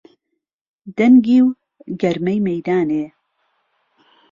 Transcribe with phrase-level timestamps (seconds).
[0.97, 1.47] دهنگی و
[2.01, 3.05] گەرمەی مهیدانێ